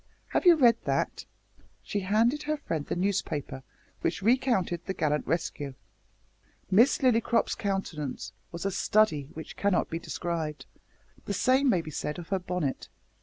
Have 0.29 0.47
you 0.47 0.55
read 0.55 0.77
that?" 0.85 1.27
She 1.83 1.99
handed 1.99 2.41
her 2.41 2.57
friend 2.57 2.87
the 2.87 2.95
newspaper 2.95 3.61
which 4.01 4.23
recounted 4.23 4.83
the 4.83 4.95
"gallant 4.95 5.27
rescue." 5.27 5.75
Miss 6.71 6.97
Lillycrop's 7.03 7.53
countenance 7.53 8.33
was 8.51 8.65
a 8.65 8.71
study 8.71 9.29
which 9.35 9.55
cannot 9.55 9.91
be 9.91 9.99
described. 9.99 10.65
The 11.25 11.35
same 11.35 11.69
may 11.69 11.81
be 11.83 11.91
said 11.91 12.17
of 12.17 12.29
her 12.29 12.39
bonnet. 12.39 12.89